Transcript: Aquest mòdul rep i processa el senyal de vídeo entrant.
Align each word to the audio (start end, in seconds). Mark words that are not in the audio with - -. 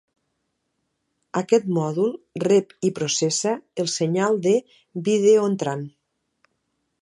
Aquest 1.41 1.67
mòdul 1.77 2.15
rep 2.45 2.73
i 2.89 2.91
processa 3.01 3.53
el 3.85 3.91
senyal 3.97 4.41
de 4.47 4.55
vídeo 5.11 5.47
entrant. 5.51 5.85